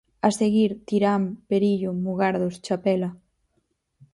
A 0.27 0.29
seguir: 0.39 0.71
Tirán, 0.87 1.23
Perillo, 1.49 1.91
Mugardos, 2.03 2.55
Chapela. 2.65 3.09